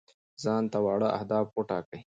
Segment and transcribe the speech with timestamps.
[0.43, 1.99] ځان ته واړه اهداف وټاکئ.